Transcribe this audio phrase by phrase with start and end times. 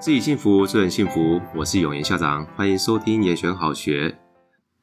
[0.00, 1.38] 自己幸福，助人幸福。
[1.54, 4.18] 我是永言校长，欢迎收听延选好学。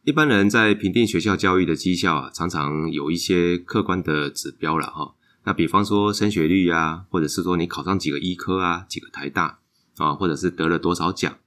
[0.03, 5.15] 一般人在评定学校教育的绩效啊，常常有一些客观的指标了哈。
[5.43, 9.57] 那比方说升学率啊，或者是说你考上几个医科啊，几个台大
[9.95, 11.39] 啊，或者是得了多少奖，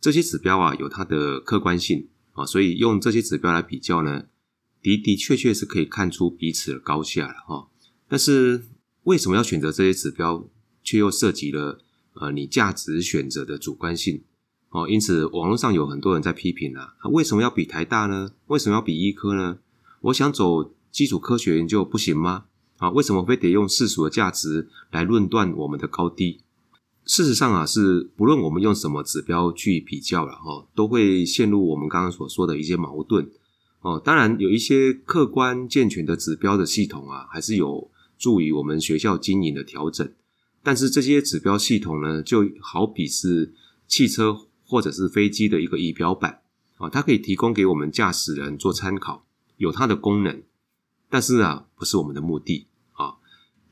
[0.00, 4.24] 这些指标啊有它的客观性啊，所以用这些指标来比较呢，
[4.80, 7.68] 的的确确是可以看出彼此的高下了哈。
[8.08, 8.64] 但是
[9.02, 10.48] 为什么要选择这些指标，
[10.82, 11.82] 却又涉及了？
[12.20, 14.22] 呃，你价值选择的主观性
[14.70, 18.32] 哦，因此网络上有很多人在批评啊，为什么要比台大呢？
[18.46, 19.58] 为什么要比医科呢？
[20.02, 22.44] 我想走基础科学研究不行吗？
[22.78, 26.40] 啊，为什么非得用世俗的价值来论断我们的高低？
[27.04, 33.30] 事实上啊，是不论我们用什么指标去比较了哈，都会陷入我们刚刚所说的一些矛盾
[33.80, 34.00] 哦。
[34.04, 40.12] 当然，有一些客观健全的指标的系统啊，还是有助于我们学校经营的调整。
[40.66, 43.54] 但是这些指标系统呢，就好比是
[43.86, 46.42] 汽车或者是飞机的一个仪表板
[46.78, 49.24] 啊，它可以提供给我们驾驶人做参考，
[49.58, 50.42] 有它的功能，
[51.08, 53.14] 但是啊，不是我们的目的啊。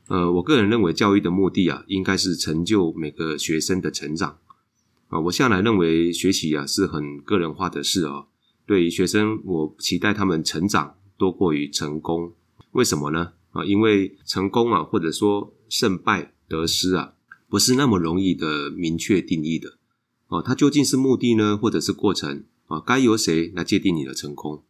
[0.07, 4.37] 呃，我个人认为教育的目的啊，应该是成就每个学生的成长
[5.09, 5.19] 啊。
[5.19, 8.27] 我向来认为学习啊是很个人化的事啊。
[8.65, 12.31] 对于学生，我期待他们成长多过于成功。
[12.71, 13.33] 为什么呢？
[13.51, 16.31] 啊，因为成功啊，或者说胜败。
[16.47, 17.13] 得失啊，
[17.49, 19.77] 不是那么容易的明确定义的
[20.27, 20.41] 哦。
[20.41, 22.79] 它究竟是目的呢，或者是过程啊？
[22.79, 24.63] 该由谁来界定你的成功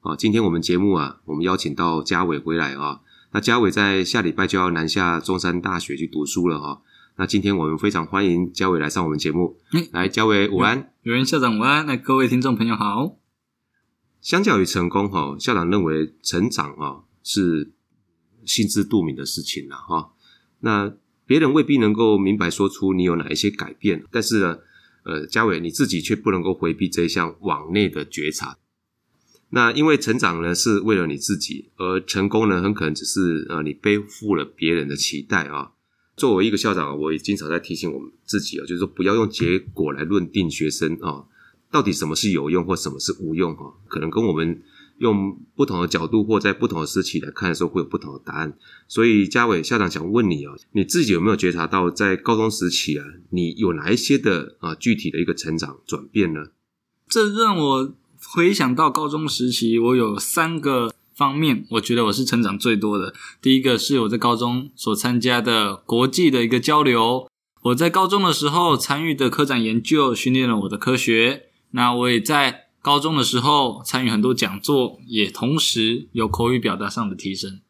[0.00, 0.16] 啊？
[0.16, 3.00] 今天我们节目啊，我们邀请到嘉伟回来啊。
[3.32, 6.82] 那嘉伟在下礼拜就要南下中山大学去读书了哈。
[7.16, 9.58] 那今天我们非常欢迎嘉伟来上我们节目。
[9.72, 11.86] 嗯，来，嘉伟午安，有人校长午安。
[11.86, 13.18] 那各位听众朋友好。
[14.20, 17.72] 相较于成功哈，校长认为成长啊是
[18.44, 20.12] 心知肚明的事情了哈。
[20.60, 20.94] 那
[21.26, 24.58] 别人未必能够明白说出你有哪一些改变，但是呢，
[25.04, 28.58] 呃，嘉伟你自己却不能够回避这一项往内的觉察。
[29.50, 35.72] 那因为成长呢是为了你自己，而成功呢很可能只是呃你背负了别人的期待啊。
[36.16, 41.24] 作为一个校长，我也经常在提醒我们自己啊，就是说不要用结果来论定学生啊，
[41.70, 44.62] 到底什么是有用或什么是无用啊，可能跟我们。
[45.02, 48.56] 用不同的角度或在不同的时期来看的时候，会有不同的答案。
[48.86, 56.44] 所以，家伟校长想问你啊，你自己有没有觉察到，在高中时期啊，你有哪一些的啊具体的一个成长转变呢？
[57.08, 57.92] 这让我
[58.34, 63.12] 回想到高中时期，我有三个方面，我觉得我是成长最多的。
[63.40, 67.28] 第一个是我在高中所参加的国际的一个交流，
[67.62, 71.46] 我在高中的时候参与的科展研究，训练了我的科学。
[71.72, 72.68] 那我也在。
[72.82, 77.60] 高中的时候参与很多讲座，也同时有口语表达上的提升。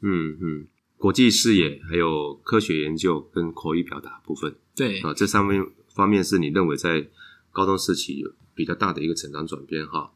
[0.00, 7.08] 嗯嗯，国际视野，还有科学研究跟口语表达部分，对啊，这上面方面是你认为在
[7.50, 10.12] 高中时期有比较大的一个成长转变哈。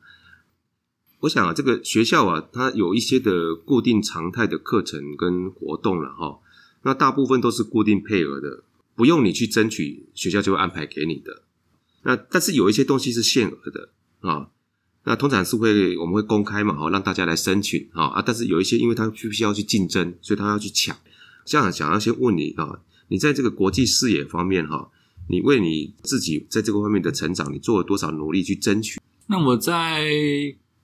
[1.22, 6.38] 我想啊，这个学校啊，它有一些的固定常态的课程跟活动了哈，
[6.82, 8.62] 那大部分都是固定配额的，
[8.94, 11.42] 不用你去争取，学校就会安排给你的。
[12.04, 13.88] 那但是有一些东西是限额的。
[14.24, 14.48] 啊，
[15.04, 20.96] 那通常是会我们会公开嘛，哈，让大家来申请啊啊，但是有一些，因为他必须要去竞争，所以他要去抢。
[21.44, 24.88] 这样想要先问你啊，你在这个国际视野方面哈，
[25.28, 28.98] 你为你自己在这个方面的成长，你做了多少努力去争取？
[29.26, 30.06] 那我在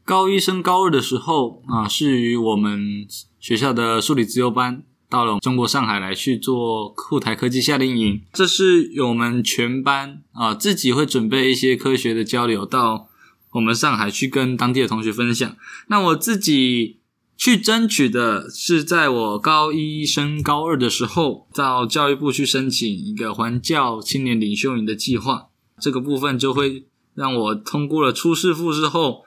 [0.04, 3.06] 高一升高二的时候啊，是与我们
[3.38, 13.08] 学校的数理资优班到了中国上海来去做沪台科技夏令营，这是我们全班啊自己会准备一些科学的交流到。
[13.53, 15.56] 我们上海去跟当地的同学分享。
[15.88, 17.00] 那我自己
[17.37, 25.49] 去争取的是，在我高一升高二的时候，到教育部去申请一个环教青年领袖营的计划。
[25.81, 26.84] 这个部分就会
[27.15, 29.25] 让我通过了初试复试后，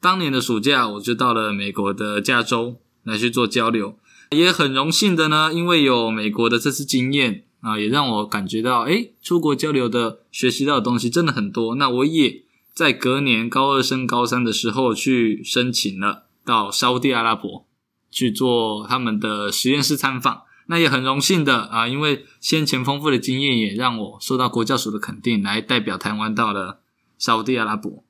[0.00, 3.96] 当年的暑假我就到了美国的加州来去做交流。
[4.30, 11.76] 也很荣幸的呢，因为有美国的这次经验啊，也让我感觉到，诶，出国交流的学习到的东西真的很多。
[11.76, 12.42] 那我也。
[12.74, 17.66] 在隔年高二升高三的时候，去申请了到沙乌地阿拉伯
[18.10, 20.42] 去做他们的实验室参访。
[20.66, 26.80] 那也很荣幸的啊，因为先前丰富的经验也让我受到国教署的肯定，来代表台湾到了
[27.18, 28.04] 沙乌地阿拉伯。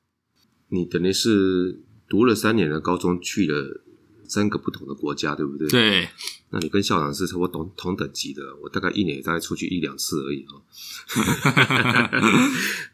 [0.69, 3.81] 你等于是读了三年的高中，去了
[4.25, 5.67] 三个不同的国家，对不对？
[5.67, 6.07] 对。
[6.51, 10.45] 那你跟校长是差不多同同等级的，我大概一年大概出去一两次而已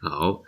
[0.00, 0.42] 好，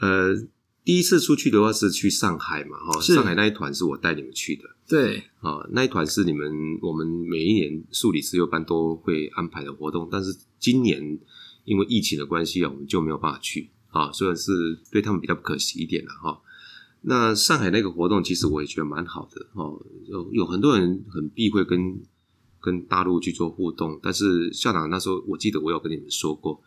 [0.00, 0.34] 呃。
[0.84, 6.50] 第一次出去的话是去上海嘛，哈，上海那一团是我带你们去的，对，啊，那一团是你们
[6.82, 11.18] 我们每一年数理资优班都会安排的活动，但是今年
[11.64, 13.70] 因为疫情的关系啊，我们就没有办法去。
[13.92, 16.40] 啊，虽然是对他们比较不可惜一点了哈。
[17.02, 22.00] 那上海那个活动，其实我也觉得蛮好的哦，有有很多人很避讳跟
[22.58, 26.62] 跟大陆去做互动，但是校长那时候我记得我有跟你们说过，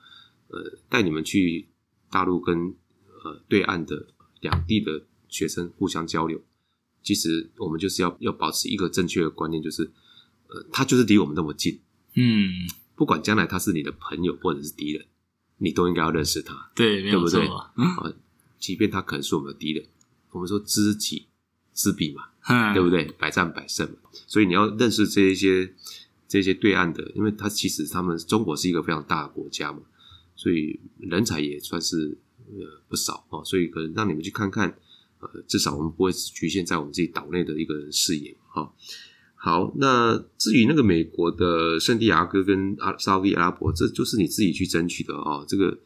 [0.50, 1.68] 呃，带你们去
[2.12, 2.76] 大陆跟
[3.26, 4.06] 呃对岸的
[4.42, 6.40] 两地的学生互相交流，
[7.02, 9.92] 其实我们就是要要保持一个正确的观念，就是
[10.48, 11.80] 呃，他就是离我们那么近，
[12.14, 15.04] 嗯，不管将来他是你的朋友或者是敌人，
[15.58, 17.46] 你都应该要认识他，对，对不对？
[17.76, 18.14] 嗯、啊，
[18.60, 19.84] 即便他可能是我们的敌人。
[20.32, 21.28] 我们说知己
[21.74, 23.06] 知彼嘛，嗯、对不对？
[23.18, 23.98] 百战百胜嘛。
[24.28, 25.74] 所以你要认识这一些
[26.28, 29.80] 这些对岸的，因为他其实他们中国是一个非常大的国家嘛，
[30.36, 32.18] 所以人才也算是
[32.52, 33.44] 呃不少哦。
[33.44, 34.78] 所以可能让你们去看看，
[35.20, 38.72] 呃，至少我们不会只局限在我们自己岛内的一个视野哈、哦。
[39.36, 45.46] 好，那至于那个美国的圣地亚哥跟阿沙乌地阿拉伯，这就是你自己去争取的哦。
[45.48, 45.78] 这个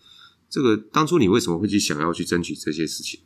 [0.49, 3.19] 这个当初你为什么会去想要去争取这些事情？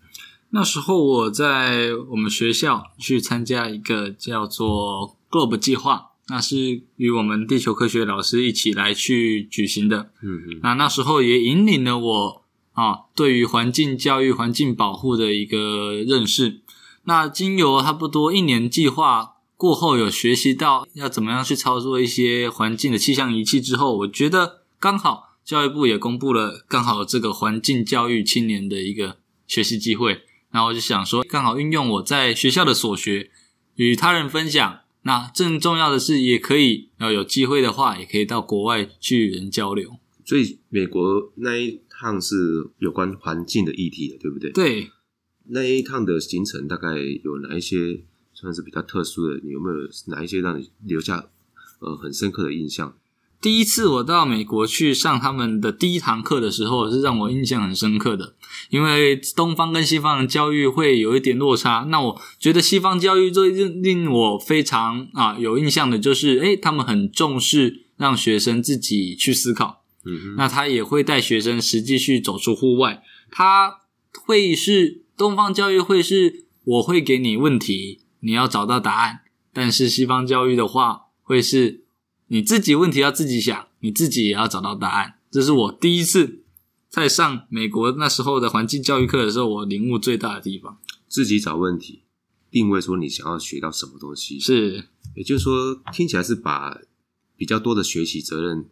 [0.50, 10.12] 那时候我在我们学校去参加一个叫做 Globe 计划，那是与我们地球科学老师一起来去举行的。
[10.22, 10.60] 嗯嗯。
[10.62, 12.43] 那那时候也引领了我
[12.74, 16.62] 啊，对于环境教育、环境保护的一个认识。
[17.06, 29.18] 那经由差不多一年计划过后，有学习到要怎么样去操作一些环境的气象仪器之后，我觉得刚好教育部也公布了刚好这个环境教育青年的一个
[29.48, 30.22] 学习机会。
[30.52, 33.32] 然后我就想说，刚好运用我在学校的所学，
[33.76, 34.80] 与他人分享。
[35.02, 39.98] 那更重要的是，也可以要有机会的话，也可以到国外去与人交流。
[40.24, 42.36] 所以美国那一趟是
[42.80, 44.52] 有关环境的议题的，对不对？
[44.52, 44.92] 对。
[45.50, 48.02] 那一趟的行程大概有哪一些
[48.34, 49.40] 算是比较特殊的？
[49.44, 49.76] 你有没有
[50.08, 51.26] 哪一些让你留下
[51.80, 52.96] 呃很深刻的印象？
[53.42, 58.36] 第一次我到美国去上他们的第一堂课的时候，是让我印象很深刻的。
[58.70, 69.83] 因为东方跟西方的教育会有一点落差，那我觉得西方教育最令我非常啊有印象的就是，诶，他们很重视让学生自己去思考。
[70.38, 73.04] 那他也会带学生实际去走出户外。
[73.32, 73.82] 他
[74.26, 79.22] 会是东方教育会是我会给你问题，你要找到答案，
[79.52, 81.82] 但是西方教育的话会是。
[82.28, 85.20] 你自己问题要自己想，你自己也要找到答案。
[85.30, 86.42] 这是我第一次
[86.90, 90.80] 在上美国那时候的环境教育课的时候，我领悟最大的地方。
[91.08, 92.02] 自己找问题，
[92.50, 94.40] 定位说你想要学到什么东西。
[94.40, 96.80] 是，也就是说，听起来是把
[97.38, 98.68] 比较多的学习责任，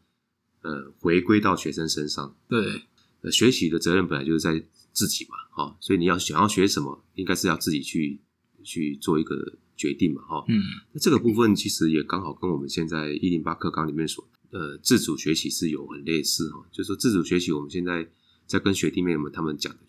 [0.61, 2.35] 呃，回归到学生身上。
[2.47, 2.83] 对，
[3.21, 8.19] 呃，学习的责任本来就是在自己嘛，哦，所以你要想要学什么，应该是要自己去
[8.63, 9.57] 去做一个。
[9.77, 10.61] 决定嘛，哈，嗯，
[10.93, 18.07] 那这个部分其实也刚好跟我们现在一零八课纲里面所，呃，自主学习是有很类似哈，就是说自主学习，我们现在
[18.45, 19.79] 在跟学弟妹们他们讲的，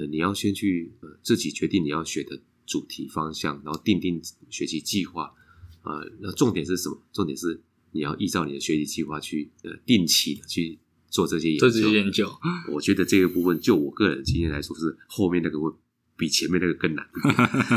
[0.00, 4.18] 呃，你要先去呃自己决定你要学的主题方向，然后定定
[4.48, 5.24] 学习计划，
[5.82, 6.98] 啊、呃，那重点是什么？
[7.12, 7.60] 重点是
[7.92, 11.68] 你要依照你的学习计划去呃定期的去做这些研究。
[11.68, 12.30] 做这些研究，
[12.72, 15.72] 我觉得这个部分就我个人的经验来说，是后面那个会
[16.16, 17.06] 比前面那个更难。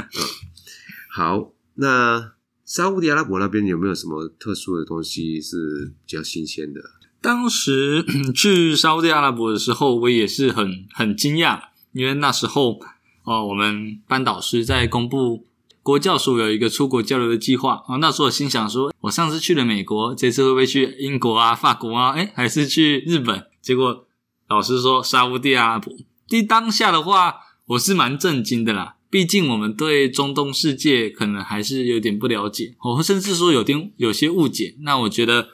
[1.09, 2.33] 好，那
[2.65, 6.81] 沙乌地阿拉伯那边有没有什么特殊的东西是比较新鲜的？
[7.21, 8.03] 当时
[8.33, 12.79] 去沙乌地阿拉伯的时候，我也是很很惊讶，因为那时候
[13.23, 15.45] 哦，我们班导师在公布
[15.83, 17.97] 国教署有一个出国交流的计划啊。
[17.97, 22.11] 那时候我心想说，我上次去了美国，这次会不会去英国啊、法国啊？
[22.11, 23.47] 诶，还是去日本？
[23.61, 24.05] 结果
[24.47, 25.93] 老师说沙乌地阿拉伯。
[26.27, 27.35] 第当下的话，
[27.65, 28.95] 我是蛮震惊的啦。
[29.09, 34.77] 毕竟我们对中东世界可能还是有点不了解，或甚至说有点有些误解。
[34.83, 35.49] 那我觉得，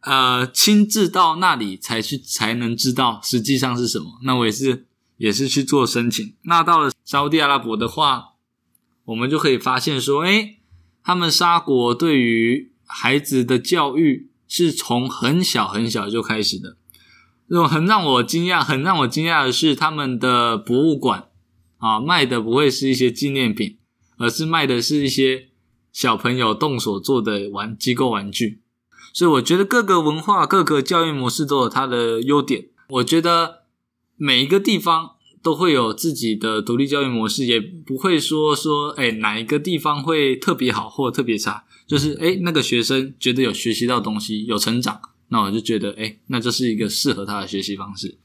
[0.00, 4.18] 呃，亲自到那里才去才能知道实际上是什么。
[4.22, 4.86] 那我也是
[5.18, 6.34] 也是去做申请。
[6.44, 8.28] 那到了沙乌地阿拉伯的话，
[9.08, 10.58] 我们就可以发现说，诶，
[11.02, 16.76] 他们沙国对于孩子的教育是从很小很小就开始的。
[17.48, 21.28] 这种很让我惊讶，很让我惊讶的是他们的博物馆。
[21.78, 23.78] 啊，卖的不会是一些纪念品，
[24.18, 25.48] 而是卖的是一些
[25.92, 28.60] 小朋友动手做的玩机构玩具。
[29.14, 32.66] 所以我觉得各个文化、各个教育模式都有它的优点。
[32.88, 33.62] 我觉得
[34.16, 41.64] 每一个地方都会有自己的独立教育模式，也不会说说，哎，哪一个地方会特别好或特别差。
[41.86, 48.18] 就是，哎，那个学生觉得有学习到东西，有成长，那我就觉得，哎，那就是一个适合他的学习方式。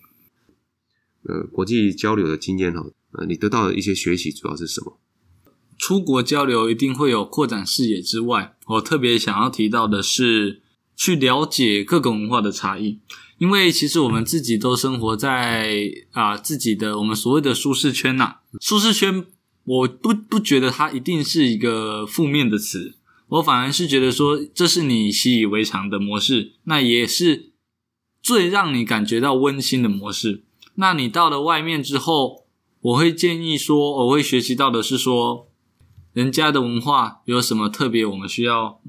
[1.24, 2.86] 呃，国际交流的经验哈。
[3.14, 5.00] 呃，你得到的一些学习主要是什么？
[5.78, 10.62] 出国交流一定会有扩展视野之外，我特别想要提到的是
[10.96, 13.00] 去了解各个文化的差异。
[13.44, 18.40] 因因为其实我们自己都生活在啊、呃、自己的我们所谓的舒适圈呐、啊。
[18.62, 19.26] 舒适圈，
[19.66, 22.96] 我不不觉得它一定是一个负面的词，
[23.28, 27.52] 我反而是觉得说这是你习以为常的模式，那也是
[28.22, 30.44] 最让你感觉到温馨的模式。
[30.76, 32.46] 那你到了外面之后，
[32.80, 35.50] 我会建议说，我会学习到的是说，
[36.14, 38.80] 人家的文化有什么特别，我们需要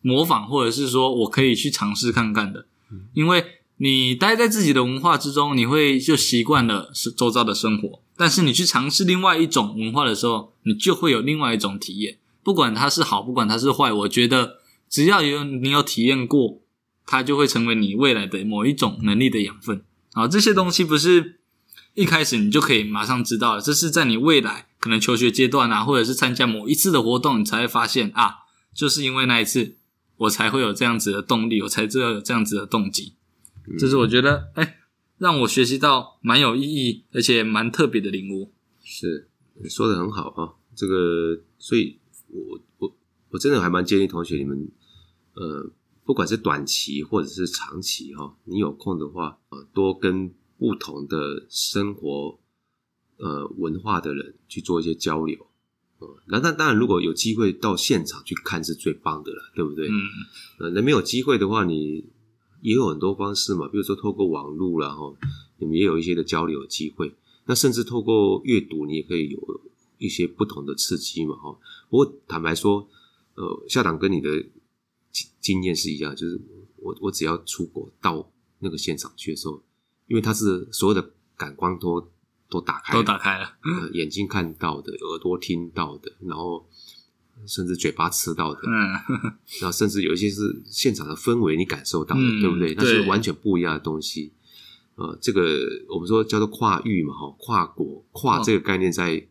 [0.00, 2.66] 模仿，或者是说我可以去尝试看看的，
[3.12, 3.44] 因为
[3.80, 14.58] 你待在自己的文化之中，你会就习惯了是周遭的生活，但是你去尝试另外一种文化的时候，你就会有另外一种体验，不管它是好，不管它是坏，我觉得
[14.88, 16.60] 只要有你有体验过，
[17.06, 19.82] 它就会成为你未来的某一种能力的养分。
[20.14, 21.38] 啊，这些东西不是
[21.94, 28.38] 一开始你就可以马上知道的，这是在你未来可能求学阶段啊，或者是参加某一次的活动，你才会发现啊，
[28.74, 29.76] 就是因为那一次，
[30.16, 33.12] 我才会有这样子的动力，我才知道有这样子的动机。
[33.76, 34.74] 这是我觉得，哎、欸，
[35.18, 38.52] 让我学习到蛮有意义，而且蛮特别的领悟。
[38.82, 39.28] 是，
[39.60, 41.98] 你说的很好啊，这个，所以
[42.28, 42.96] 我我
[43.30, 44.70] 我真的还蛮建议同学你们，
[45.34, 45.70] 呃，
[46.04, 52.38] 不管是短期或者是长期哈，你有空的话，呃，多跟不同的生活
[53.16, 55.46] 呃文化的人去做一些交流。
[55.98, 59.88] 呃，那那当然，如果有机会到现场去看是最棒的了，对不对？
[59.88, 59.92] 嗯，
[60.60, 62.04] 呃，那没有机会的话，你。
[62.60, 65.16] 也有很多方式嘛，比如说透过网络，然后
[65.58, 67.14] 你们也有一些的交流机会。
[67.46, 69.60] 那甚至透过阅读，你也可以有
[69.98, 71.58] 一些不同的刺激嘛，哈。
[71.88, 72.88] 不过坦白说，
[73.34, 74.42] 呃，校长跟你的
[75.10, 76.40] 经经验是一样，就是
[76.76, 79.62] 我我只要出国到那个现场去的时候，
[80.06, 82.10] 因为它是所有的感官都
[82.50, 86.68] 都打开了，都打开了，呃，眼睛看到的， 耳朵听到的，然后。
[87.46, 88.92] 甚至嘴巴吃到的，嗯，
[89.60, 92.74] 然后甚至有一些是现场的氛围你感受到的，嗯、对不对？
[92.74, 94.32] 那是完全不一样的东西。
[94.96, 99.22] 呃，这个我们说叫做跨域嘛，哈，跨国跨这个概念在、哦、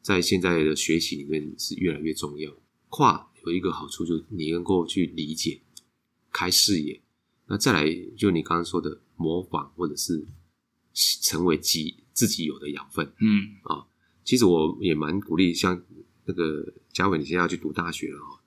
[0.00, 2.52] 在现在的学习里面是越来越重要。
[2.88, 5.60] 跨有一个好处，就是你能够去理解、
[6.32, 7.00] 开视野。
[7.46, 10.26] 那再来，就你刚刚说的模仿，或者是
[10.94, 13.12] 成为己自己有的养分。
[13.20, 13.86] 嗯啊，
[14.24, 15.82] 其实我也蛮鼓励像。
[16.24, 18.42] 那个嘉伟，你现在要去读大学了哈？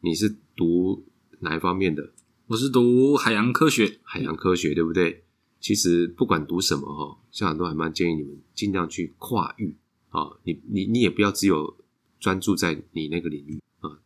[0.00, 1.04] 你是读
[1.40, 2.12] 哪一方面的？
[2.46, 5.24] 我是读海洋科学，海洋科学对不对？
[5.60, 9.76] 其实不管读什么哈，校长都还蛮建议你们尽量去跨域
[10.08, 10.30] 啊！
[10.44, 11.76] 你你你也不要只有
[12.18, 14.00] 专注在你那个领域啊，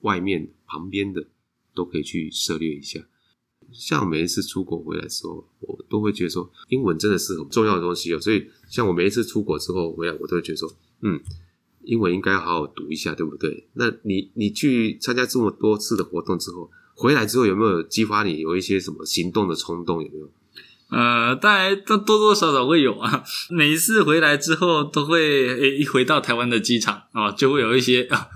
[0.00, 1.28] 外面旁边的
[1.76, 3.06] 都可以去涉猎一下。
[3.70, 8.18] 像每一次出国回来的时候，我都会觉得说，英文真的是很重要的东西哦。
[8.18, 10.68] 所以像我每一次出国之后回来，我都会觉得说，
[11.02, 11.20] 嗯。
[11.84, 13.68] 英文应该好好读一下，对不对？
[13.74, 20.02] 那你你去参加这么多次的活动之后，回来之后有没有激发你有一些什么行动的冲动？
[20.02, 20.30] 有没有？
[20.90, 23.24] 呃，当然都多多少少会有啊。
[23.50, 28.28] 每一次回来之后，都会诶一回到台湾的机场啊，就会有一些啊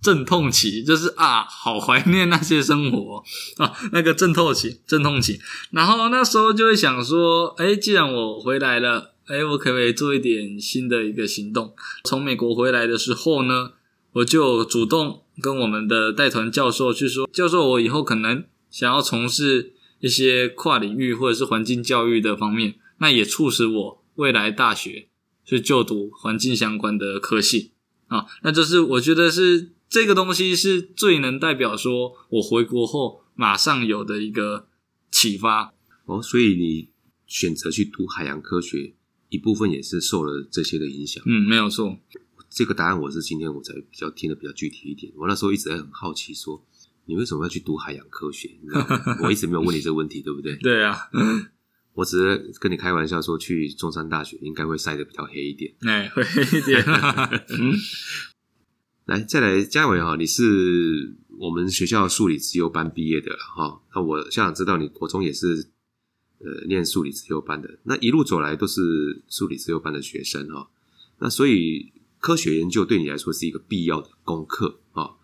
[0.00, 3.22] 阵痛期，就是啊，好怀念那些生活
[3.56, 5.40] 啊，那个阵痛期，阵痛期。
[5.72, 9.14] 然后那时候就会想说，诶，既然我回来了。
[9.28, 11.74] 哎，我可不可以做一点新的一个行动？
[12.04, 13.72] 从美国回来的时候呢，
[14.12, 25.08] 我就主动跟我们的带团教授去说，教授，我以后可能想要从事一些跨领域或者是环境教育的方面，那也促使我未来大学
[25.44, 27.72] 去就读环境相关的科系
[28.06, 28.24] 啊。
[28.42, 34.68] 那就是我觉得是这个东西是最能代表说我回国后马上有的一个
[35.10, 35.74] 启发
[36.06, 36.22] 哦。
[36.22, 36.88] 所以你
[37.26, 38.94] 选择去读海洋科学。
[39.28, 41.98] 一部分也是受了这些的影响，嗯，没有错。
[42.50, 45.12] 这个答案我是今天我才比较听的比较具体一点。
[45.16, 46.66] 我那时候一直在很好奇说，说
[47.04, 48.50] 你为什么要去读海洋科学？
[48.62, 49.18] 你知道吗？
[49.22, 50.56] 我一直没有问你这个问题，对不对？
[50.56, 50.96] 对啊，
[51.92, 56.82] 我只是跟你开玩笑说，去中山大学应该会晒得比较黑一点，哎，会黑一点。
[59.04, 63.82] 来，再来，嘉伟哈，你是我们学校数理资优班毕业的哈。
[63.94, 65.68] 那我校长知道你国中也是。
[66.40, 70.70] 呃，念数理资优班的，那一路走来都是数理资优班的学生哈。
[71.18, 75.16] 那所以科学研究对你来说是一个必要的功课啊。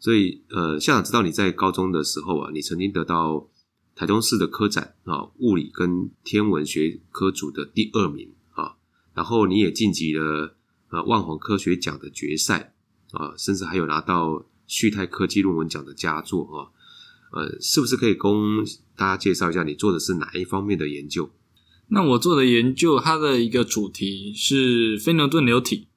[0.00, 3.46] 所以呃，校长知道你在高中的时候啊，你曾经得到
[3.94, 8.76] 台中市的科展啊，物理跟天文学科组的第二名啊。
[9.14, 10.56] 然后你也晋级了
[10.88, 12.74] 呃万宏科学奖的决赛
[13.10, 16.72] 啊，甚至还有拿到旭泰科技论文奖的佳作啊。
[17.32, 18.64] 呃，是不是可以供
[18.96, 21.30] 大家介绍一下你做的是哪一方面的研究？
[21.88, 25.88] 那我做的研究，它的一个主题是非牛顿流体。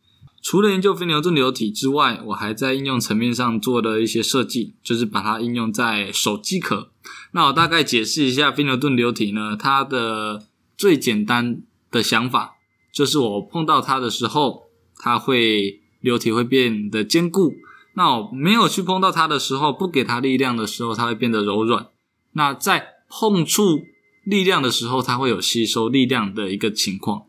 [0.41, 6.91] 除了研究非牛顿流体之外，我还在应用层面上做了一些设计，就是把它应用在手机壳
[7.31, 12.57] 那我大概解释一下非牛顿流体呢，它的最简单的想法
[12.93, 17.53] 就是我碰到它的时候，它会流体会变得坚固。
[17.95, 21.87] 那我没有去碰到它的时候，不给它力量的时候，它会变得柔软。
[22.33, 23.81] 那在碰触
[24.23, 27.23] 力量的时候，它会有吸收力量的一个情况。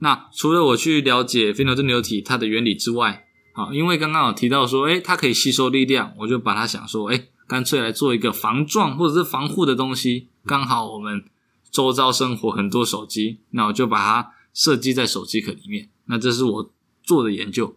[0.00, 10.28] 那除了我去了解非牛顿流体它的原理之外，好，因为刚刚有提到说，诶，它可以吸收力量，我就把它想说，诶，干脆来做一个防撞或者是防护的东西。
[10.44, 11.24] 刚好我们
[11.70, 15.88] 周遭生活很多手机，那我就把它设计在手机壳里面。
[16.06, 16.72] 那这是我
[17.02, 17.76] 做的研究。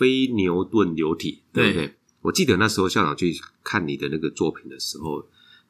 [0.00, 1.86] 非牛顿流体，对不对？
[1.86, 5.22] 对，我记得那时候校长去看你的那个作品的时候，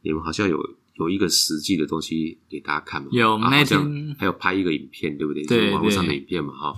[0.03, 0.57] 你们好像有
[0.95, 3.09] 有一个实际的东西给大家看嘛？
[3.11, 5.73] 有，啊、好像还有拍一个影片，对不对？
[5.73, 6.77] 网络上的影片嘛，哈，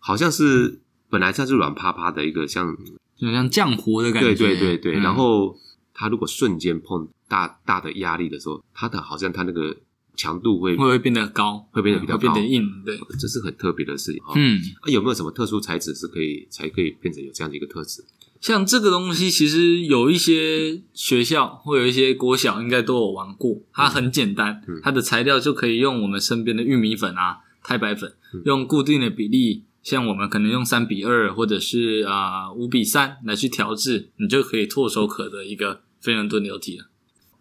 [0.00, 2.76] 好像是本来它是软趴趴的一个像，
[3.16, 4.96] 就像浆糊的感觉，对对对对。
[4.96, 5.56] 嗯、然后
[5.94, 9.76] 它如果瞬间碰大大的压力的时候，它的好像它那个。
[10.16, 14.22] 强度会会变得高，会变得比较高，会变得硬，对，这是很特别的事情。
[14.34, 18.04] 嗯，啊，有没有什么特殊材质是可以才可以变成有这样的一个特质？
[18.40, 23.62] 像这个东西，其实有一些学校或有一些国小应该都有玩过。
[23.72, 36.86] 它很简单，嗯、它的材料就可以用我们身边的玉米粉啊、太白粉，嗯、用固定的比例，像我们可能用三比二或者是啊五比三来去调制，你就可以唾手可得一个非牛顿流体了。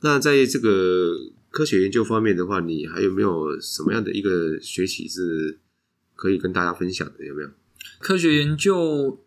[0.01, 1.31] 那在这个。
[1.53, 5.60] 科学研究方面的话，你还有没有什么样的一个学习是
[6.15, 7.24] 可以跟大家分享的？
[7.24, 7.50] 有没有？
[8.00, 9.24] 科学研究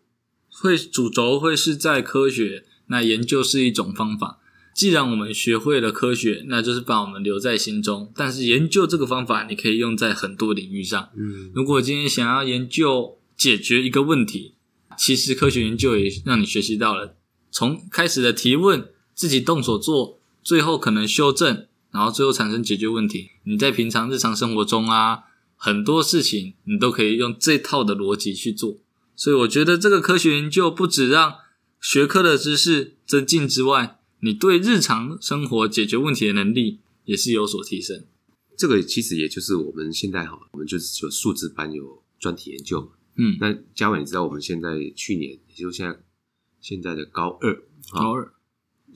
[0.49, 4.41] 会主轴会是在科学，那研究是一种方法。
[4.75, 8.11] 既然我们学会了科学，那就是把我们留在心中。
[8.13, 11.09] 但是研究这个方法，你可以用在很多领域上。
[11.15, 14.55] 嗯，如果今天想要研究解决一个问题，
[14.97, 17.15] 其实科学研究也让你学习到了
[17.49, 21.65] 从开始的提问，自己动手做，最后可能修正。
[21.97, 23.31] 然后最后产生解决问题。
[23.45, 25.23] 你在平常日常生活中啊，
[25.55, 28.77] 很多事情你都可以用这套的逻辑去做。
[29.15, 31.37] 所以我觉得这个科学研究不止让
[31.81, 38.05] 学科的知识增进之外，你对日常生活解决问题的能力也是有所提升。
[38.55, 42.89] 这个其实也就是我们现在哈，我们就是有数字班有专题研究嘛。
[43.15, 45.97] 嗯，那嘉伟，你知道我们现在去年，也就现在
[46.61, 47.59] 现在的高二，
[47.91, 48.31] 高二。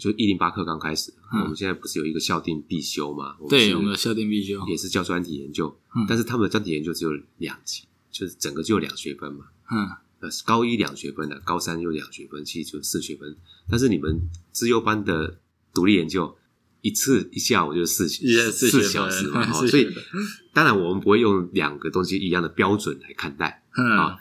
[0.01, 3.35] 就一零八课刚开始，嗯、我们现在不是有一个校定必修吗？
[3.47, 9.45] 对，我们的校定必修也是教专题研究，嗯、但是他们的专题研究只有两级，就是整个就两学分嘛。
[9.69, 9.87] 嗯，
[10.21, 13.37] 呃，高一两学分的，高三又两学分，其实就四学分。
[13.69, 15.37] 但是你们资优班的
[15.71, 16.35] 独立研究，
[16.81, 19.87] 一次一下午就四四四小时嘛， 哈，所以
[20.51, 24.13] 当然我们不会用两个东西一样的标准来看待啊。
[24.13, 24.17] 嗯、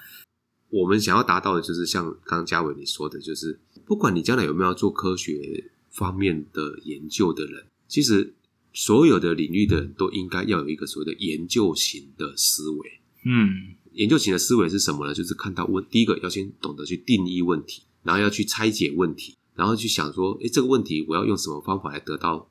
[0.68, 3.58] 我们想要达到的就是像刚刚嘉伟你说的，就是。
[3.90, 8.33] 不管你将来有没有做科学方面的研究的人，其实
[8.72, 13.00] 所有的领域的人都应该要有一个所谓的研究型的思维。
[13.24, 15.12] 嗯，研究型的思维是什么呢？
[15.12, 22.48] 就是看到问，第一个要先懂得去定义问题，然后要去拆解问题，然后去想说，诶，这个问题我要用什么方法来得到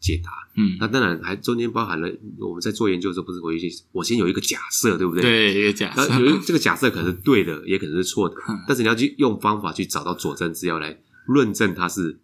[0.00, 0.30] 解答？
[0.56, 2.10] 嗯，那当然还中间包含了
[2.40, 5.22] 我们在做研究的时候，不是会有一些，我先有一个假设，对不对？
[5.22, 6.18] 对，一个假设。
[6.18, 8.34] 有这个假设可能是对的，也可能是错的，
[8.66, 12.18] 但是你要去用方法去找到佐证资料来论证它是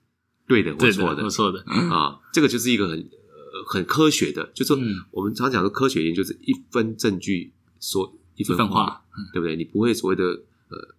[0.48, 2.18] 对的或错的，或错的啊。
[2.32, 4.78] 这个就是一个很呃很科学的，就是说
[5.12, 9.54] 我们常讲的科学研究是一分证据说一分话，对不对？
[9.54, 10.96] 你不会所谓的呃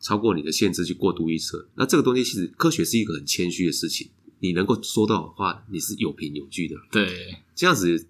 [0.00, 1.68] 超过你的限制去过度预测。
[1.74, 4.08] 那这个东西其实科学是一个很谦虚的事情。
[4.40, 6.76] 你能够说到的话，你是有凭有据的。
[6.90, 8.08] 对，这样子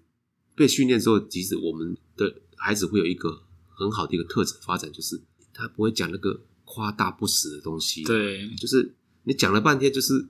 [0.55, 5.21] 被训练之后，即使我们的孩子会有一个很好的一个特质发展，就是
[5.53, 8.03] 他不会讲那个夸大不实的东西。
[8.03, 10.27] 对，就是你讲了半天，就是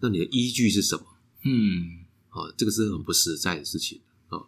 [0.00, 1.04] 那你的依据是什么？
[1.44, 4.00] 嗯，啊，这个是很不实在的事情。
[4.28, 4.38] 啊，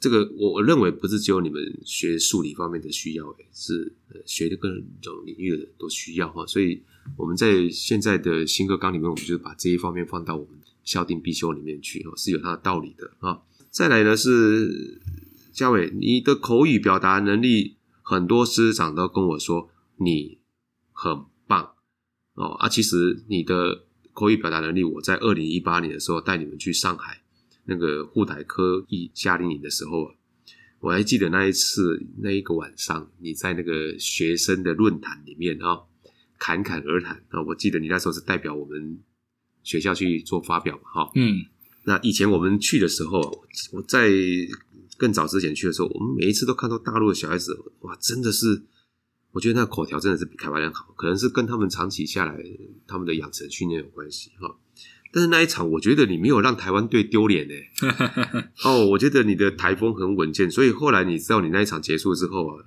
[0.00, 3.92] 这个我我认为不是只有你们学数理方面的需要，是
[4.24, 4.68] 学的各
[5.02, 6.46] 种领域的都需要哈。
[6.46, 6.82] 所以
[7.16, 13.42] 我们在现在的新课纲里面，我们就把这一方面放到我们校订必修里面去，是有它的道理的啊。
[13.70, 15.00] 再来呢是
[15.52, 20.38] 嘉伟，你的口语表达能力，很多师长都跟我说你
[20.92, 21.74] 很棒
[22.34, 22.68] 哦啊。
[22.68, 27.18] 其实你的口语表达能力，我在二零一八年的时候带你们去上海。
[27.64, 30.10] 那个沪台科技夏令营的时候，
[30.80, 35.82] 我还记得那一次那一个晚上，你在那个学生的论坛里面啊，
[36.42, 37.40] 侃侃而谈啊。
[37.46, 38.98] 我记得你那时候是代表我们
[39.62, 41.10] 学校去做发表嘛，哈。
[41.14, 41.44] 嗯。
[41.84, 43.20] 那以前我们去的时候，
[43.72, 44.10] 我在
[44.96, 48.62] 更早之前去的时候，我们每一次都看到大陆的小孩子，哇，真的是，
[49.32, 52.36] 我觉得那口条真的是比台湾人好，可能是跟他们长期下来
[52.86, 54.56] 他们的养成训练有关系哈。
[55.12, 57.54] 但是那一场，我觉得你没有让台湾队丢脸呢。
[58.64, 62.64] 哦，我觉得你的台风很稳健，所以后来你知道你那一场结束之后啊，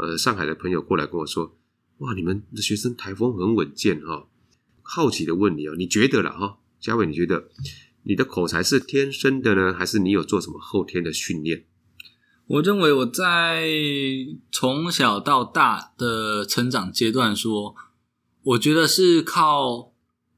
[0.00, 1.56] 呃，上海的朋友过来跟我说
[1.98, 4.28] ：“哇，你们的学生台风很稳健哈、哦。”
[4.86, 7.48] 好奇的问你哦，你觉得了哈，嘉伟，你觉得
[8.02, 11.64] 你的口才是天生的呢，还是你有做什么后天的训练？
[12.46, 13.66] 我认为我在
[14.52, 17.74] 从小到大的成长阶段说，
[18.42, 19.94] 我觉得是靠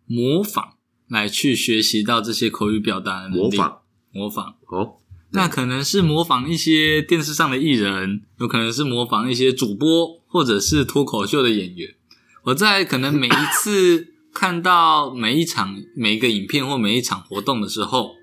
[0.07, 0.77] 模仿
[1.09, 3.41] 来去学习到这些口语表达的能力。
[3.41, 4.99] 模仿，模仿哦，
[5.37, 11.95] 那可能是模仿一些电视上的艺人，有可能是模仿一些主播，或者是脱口秀的演员。
[12.45, 14.15] 我在可能每一次。
[14.39, 18.17] 看到每一场 每一个影片或每一场活动的时候，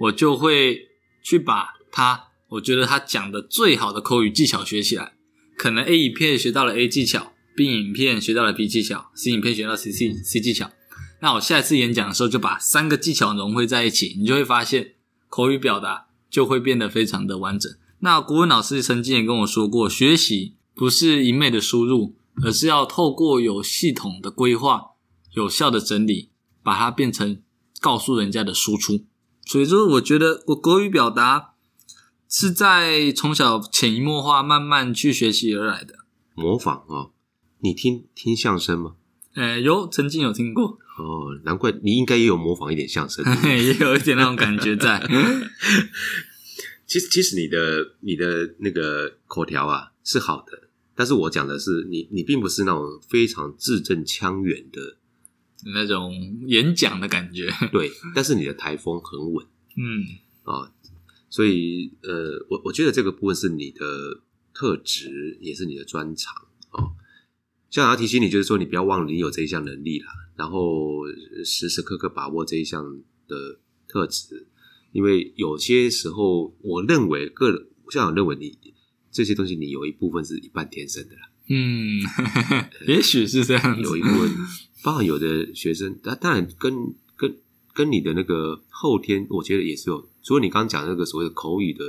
[0.00, 0.88] 我就会
[1.22, 5.12] 去把他我觉得他讲的最好的口语技巧学起来。
[5.56, 10.72] 可能 A 影片学到了 A 技巧，B 影片学到了 B 技巧，C 影片学到 C C C 技巧。
[11.20, 14.94] 那我下一次演讲的时候，就把三个技巧融汇在一起，你就会发现
[15.28, 17.70] 口语表达就会变得非常的完整。
[17.98, 24.92] 那国文老师曾经也跟我说过，学习不是一昧的输入，而是要透过有系统的规划。
[25.32, 27.40] 有效的整理，把它变成
[27.80, 29.04] 告诉人家的输出。
[29.44, 31.54] 所以就是我觉得我国语表达
[32.28, 35.94] 是在从小潜移默化、慢慢去学习而来的。
[36.34, 37.12] 模仿哦，
[37.60, 38.96] 你听听相声吗？
[39.34, 40.78] 呃，有，曾经有听过。
[40.98, 45.00] 哦，难怪你应该也有模仿一点相声， 也有一点那种感觉在。
[46.86, 54.96] 其实，其实你的你的那个口条啊是好的，但是我讲的是你，你并不是那种非常字正腔圆的。
[55.74, 56.12] 那种
[56.46, 60.02] 演讲的感觉， 对，但是你的台风很稳，嗯
[60.42, 60.72] 啊，
[61.28, 64.20] 所以呃，我我觉得这个部分是你的
[64.54, 66.34] 特质，也是你的专长
[66.70, 66.92] 哦。
[67.70, 71.06] 校长要提醒你，就是说你不要忘了你有这一项能力啦，然后
[71.44, 72.84] 时时刻刻把握这一项
[73.28, 74.46] 的特质，
[74.92, 78.58] 因为有些时候，我认为个人校长认为你
[79.10, 82.00] 这些东西，你有一部分是一半天生的啦，嗯，
[82.86, 84.30] 也许是这样，有一部分。
[84.82, 87.36] 包含有的学生，他当然跟跟
[87.74, 90.08] 跟你的那个后天，我觉得也是有。
[90.22, 91.84] 除了你刚刚讲那个所谓的口语的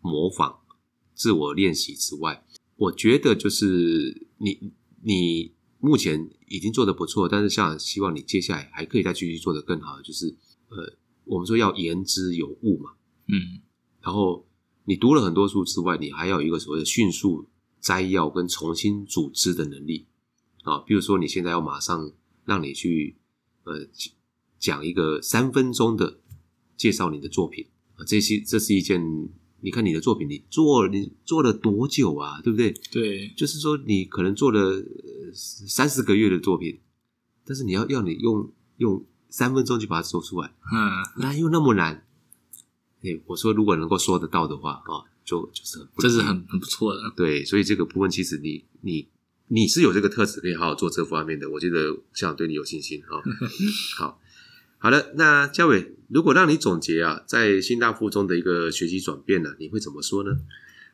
[0.00, 0.60] 模仿、
[1.14, 2.42] 自我练习之外，
[2.76, 4.72] 我觉得就是你
[5.04, 10.00] 你目前已经做得不错，但是像希望你接下来还可以再继续做得更好。
[10.00, 10.34] 就是
[10.70, 12.92] 呃，我们说要言之有物嘛，
[13.28, 13.60] 嗯，
[14.00, 14.46] 然后
[14.84, 17.46] 你读了很多书之外，你还要有一个所谓的迅速
[17.80, 20.06] 摘要跟重新组织的能力。
[20.62, 22.10] 啊，比如说你现在要马上
[22.46, 23.18] 让你去
[23.64, 23.86] 呃
[24.58, 26.20] 讲一个三分钟的
[26.78, 29.28] 介绍你的作品啊，这些这是一件，
[29.64, 32.70] 你看你的作品你做你做了多久啊，对不对？
[32.92, 34.84] 对，就是说你可能做了
[35.32, 36.80] 三四个月的作品，
[37.46, 42.06] 但是你要要你用用三分钟就把它说出来，嗯，那又那么难？
[43.02, 49.08] 哎，我说如果能够说得到的话啊，就就是很这是很很不错的，对，所以这个部分其实你你。
[49.48, 53.22] 你是有这个特质可以好好做这方面的，我觉得校长对你有信心哈。
[53.94, 54.18] 好，
[54.84, 60.32] 好的，那嘉伟，如果让你总结啊，在新大附中的一个学习转变呢、你会怎么说呢？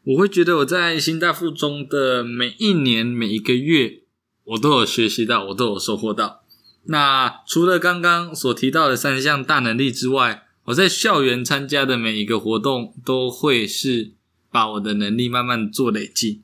[0.04, 4.02] 我会觉得我在新大附中的每一年每一个月，
[4.44, 6.44] 我都有学习到，我都有收获到。
[6.84, 14.12] 那除了刚刚所提到的三项大能力之外，我在校园参加的每一个活动，都会是
[14.52, 16.42] 把我的能力慢慢做累积。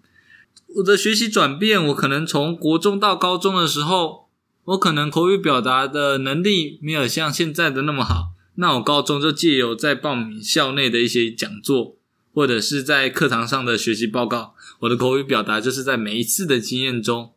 [0.78, 4.25] 我的学习转变，我可能从国中到高中的时候，
[4.66, 8.32] 我可能口语表达的能力没有像现在的那么好。
[8.56, 11.96] 那我高中就借由在报名校内的一些讲座，
[12.32, 17.32] 或者是在课堂上的学习报告，我的口语表达就是在每一次的经验中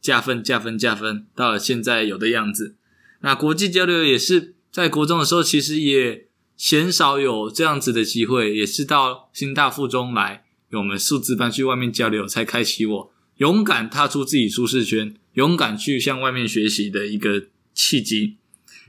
[0.00, 2.76] 加分、加分、加分，到了现在有的样子。
[3.20, 10.44] 那国际交流也是在国中的时候，其实也鲜少有这样子的机会，也是到新大附中来。
[10.72, 18.36] 我们数字班去外面交流，才开启我勇敢踏出自己舒适圈、勇敢去向外面学习的一个契机。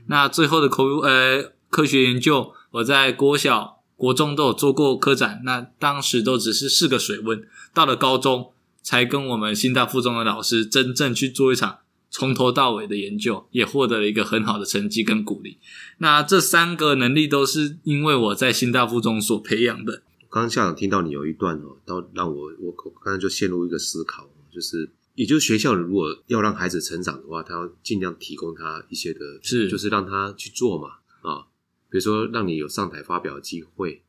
[0.06, 7.46] 那最后的口呃科学研究，我在国小、国中都有做过科展，那当时都只是试个水温。
[7.74, 11.78] 到了高中，才跟我们新大附中的老师真正去做一场
[12.08, 15.58] 从头到尾的研究，也获得了一个很好的成绩跟鼓励。
[15.98, 20.02] 那这三个能力都是因为我在新大附中所培养的。
[20.30, 30.98] 刚刚校长听到你有一段哦，到让我我刚才就陷入一个思考，就是也就是学校如果要让孩子成长的话，他要尽量提供他一些的，是就是让他去做嘛
[31.28, 31.48] 啊，
[31.90, 34.02] 比如说让你有上台发表的机会，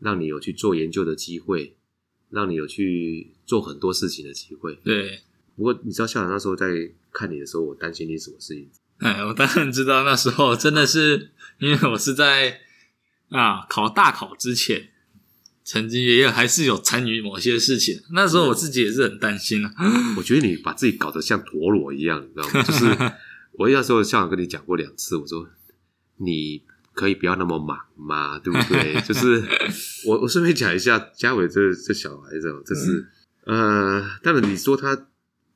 [0.00, 1.76] 让你有去做研究的机会，
[2.28, 4.74] 让你有去做很多事情的机会。
[4.84, 5.20] 对。
[5.56, 6.68] 不过你知道校长那时候在
[7.12, 8.70] 看你的时候，我担心你什么事情？
[8.98, 12.60] 哎，我当然知道，那时候真的是因为我是在
[13.30, 14.90] 啊考大考之前，
[15.70, 18.00] 曾经也有还是有参与某些事情。
[18.12, 19.70] 那时候我自己也是很担心啊。
[20.16, 22.62] 我觉得你把自己搞得像陀螺一样，你知道吗？
[22.64, 22.86] 就是
[23.52, 25.46] 我那时候校长跟你讲过两次，我说
[26.16, 26.62] 你
[26.94, 28.98] 可以不要那么忙嘛，对不对？
[29.06, 29.44] 就是
[30.06, 33.06] 我我顺便讲一下，嘉伟这这小孩子，这是、
[33.44, 34.96] 嗯、呃，当然你说他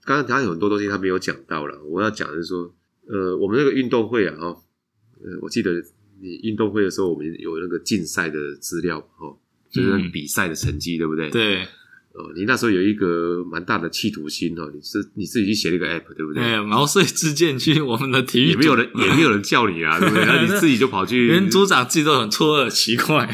[0.04, 2.74] 刚刚他有很多东西他没有讲到了，我要讲的是说。
[3.08, 5.72] 呃，我们那个运动会啊，哈，呃，我记得
[6.20, 9.36] 你运动会的时候，我们有那个竞赛的资料，哈，
[9.72, 11.30] 就是比赛的成绩，嗯、对不对？
[11.30, 11.66] 对。
[12.14, 16.42] 哦，你那时候有一个蛮大的企图心哦，你是你自己去写了一个 app，对不对？
[16.44, 20.24] 哎，毛遂自荐去我们的体育，也没有人，也没有人叫你啊，对不对？
[20.28, 23.26] 那你自己就跑去，连组长自己都很错愕，奇怪，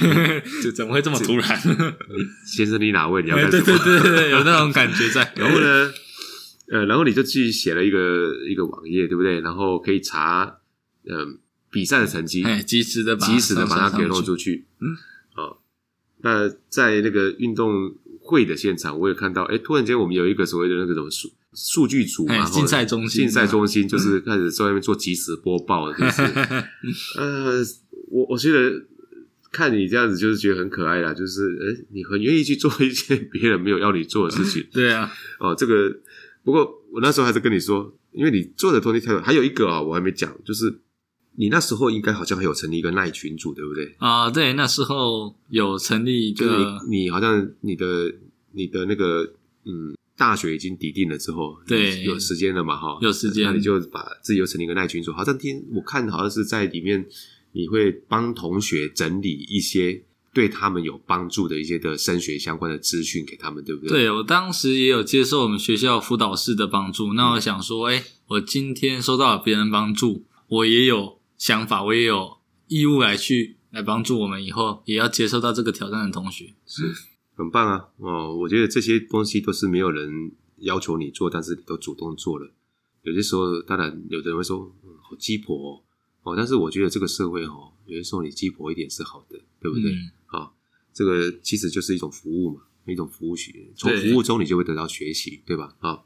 [0.63, 1.61] 就 怎么会这么突然？
[2.47, 3.21] 先生，你哪位？
[3.25, 3.65] 你要干什么？
[3.65, 5.29] 对对对对，有那种感觉在。
[5.35, 5.93] 然后呢？
[6.71, 9.41] 呃，然后你就去写了一个一个网页，对不对？
[9.41, 10.59] 然后可以查，
[11.09, 11.27] 嗯、呃，
[11.73, 14.67] 比赛的成绩，哎，及时的把及时的把它给弄出去。
[14.81, 15.03] 嗯，好。
[16.23, 26.23] 那在那个运动会的现场，我也看到，哎，突然间我们有一个所谓的那个什么数数据组嘛，竞赛中心，竞赛中心就是开始在外面做即时播报，就是，
[27.19, 27.63] 呃，
[28.11, 28.85] 我我觉得
[29.51, 34.67] 看你这样子，就是觉得很可爱啦，就是，哎，你很愿意去做一些别人没有要你做的事情。
[34.73, 35.99] 对啊，哦，这个。
[36.45, 40.81] 不过我那时候还是跟你说，因为你做的东西太多，还有一个啊，我还没讲，就是
[41.39, 43.95] 你那时候应该好像还有成立一个耐群组，对不对？
[43.99, 48.13] 啊，对，那时候有成立一个，就是你，你好像你的
[48.53, 49.23] 你的那个
[49.65, 57.07] 嗯，大学已经抵定了之后，对，有时间了嘛，哈，有时间，那你就把自己又成立一个耐群组，好像听我看好像是在里面，
[57.53, 60.03] 你会帮同学整理一些。
[60.35, 63.89] 对他们有帮助的一些的升学相关的资讯给他们，对不对？
[63.89, 67.15] 对，我当时也有接受我们学校辅导室的帮助。
[67.15, 76.93] 那我想说，哎，我今天收到了别人帮助，我也有想法，我也有义务来去来帮助我们以后也要接受到这个挑战的同学，是
[77.35, 77.89] 很棒啊！
[77.99, 82.53] 哦，我觉得这些东西都是没有人要求你做，但是你都主动做了。
[83.03, 85.83] 有些时候，当然有的人会说，嗯，好鸡婆
[86.25, 89.93] 哦，但是我觉得这个社会哦，有些时候你鸡婆一点是好的，对不对？
[89.93, 90.53] 嗯啊、哦，
[90.93, 95.77] 这个其实就是一种服务嘛，一种服务学，从服务中你就会得到学习，对，对吧？
[95.79, 96.05] 啊、哦，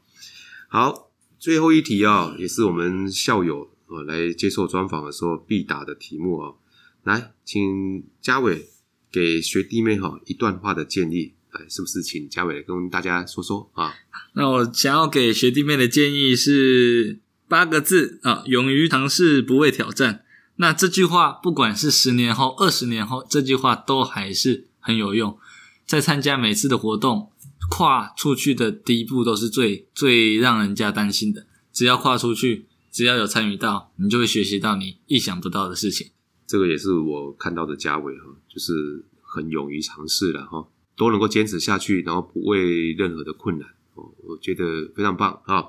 [0.69, 6.55] 好，最后一题啊、哦，也是我们校友啊、来接受专访的时候必答的题目啊、哦，
[7.03, 8.69] 来，请嘉伟
[9.11, 12.01] 给学弟妹哈、一段话的建议，来，是不是？
[12.01, 13.93] 请嘉伟跟大家说说啊。
[14.33, 20.23] 那我想要给学弟妹的建议是八个字啊，勇于尝试，不畏挑战。
[20.55, 25.37] 那这句话，不管是十年后、二十年后，这句话都还是很有用。
[25.85, 27.31] 在参加每次的活动，
[27.69, 31.45] 跨出去的第一步都是最最让人家担心的。
[31.71, 36.11] 只要跨出去，只要有参与到，你就会学习到你意想不到的事情。
[36.47, 45.65] 这个也是我看到的嘉伟哈，就是很勇于尝试的哈，都能够坚持下去，然后不畏任何的困难哦，我觉得非常棒啊。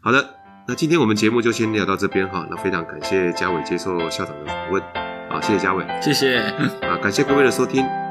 [0.00, 0.34] 好的。
[0.68, 4.82] 那今天我们节目就先聊到这边哈，那非常感谢嘉伟接受校长的访问，
[5.30, 8.05] 好，谢谢嘉伟，谢谢，啊，感谢各位的收听。